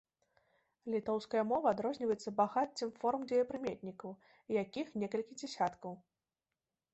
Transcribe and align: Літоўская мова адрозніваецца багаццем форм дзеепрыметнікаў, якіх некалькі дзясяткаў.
Літоўская 0.93 1.43
мова 1.49 1.67
адрозніваецца 1.75 2.33
багаццем 2.39 2.89
форм 3.03 3.27
дзеепрыметнікаў, 3.33 4.11
якіх 4.63 4.87
некалькі 5.05 5.33
дзясяткаў. 5.43 5.93